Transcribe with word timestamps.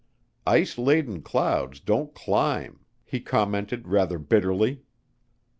Ice 0.47 0.79
laden 0.79 1.21
clouds 1.21 1.79
don't 1.79 2.15
climb, 2.15 2.83
he 3.05 3.19
commented 3.19 3.87
rather 3.87 4.17
bitterly. 4.17 4.81